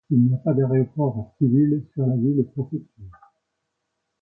Il 0.09 0.17
n'y 0.23 0.33
a 0.33 0.37
pas 0.37 0.55
d'aéroport 0.55 1.35
civil 1.37 1.85
sur 1.93 2.07
la 2.07 2.15
ville-préfecture. 2.15 3.21